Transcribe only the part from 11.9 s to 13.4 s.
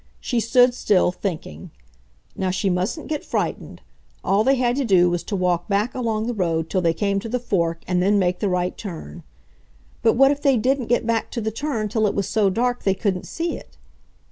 it was so dark they couldn't